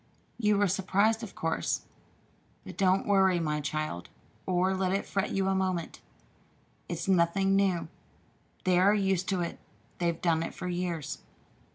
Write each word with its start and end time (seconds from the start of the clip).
"You 0.39 0.57
were 0.57 0.67
surprised, 0.67 1.21
of 1.21 1.35
course. 1.35 1.81
But 2.65 2.75
don't 2.75 3.05
worry, 3.05 3.39
my 3.39 3.61
child, 3.61 4.09
or 4.47 4.73
let 4.75 4.91
it 4.91 5.05
fret 5.05 5.29
you 5.29 5.47
a 5.47 5.53
moment. 5.53 6.01
It's 6.89 7.07
nothing 7.07 7.55
new. 7.55 7.87
They 8.63 8.79
are 8.79 8.95
used 8.95 9.29
to 9.29 9.41
it. 9.41 9.59
They 9.99 10.07
have 10.07 10.19
done 10.19 10.41
it 10.41 10.55
for 10.55 10.67
years." 10.67 11.19